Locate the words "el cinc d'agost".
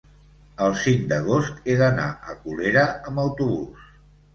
0.67-1.61